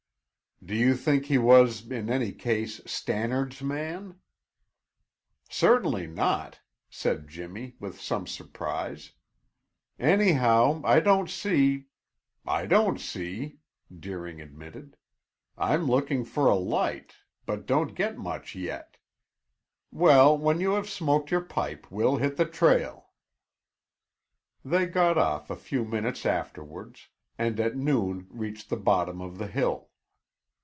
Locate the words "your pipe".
21.31-21.89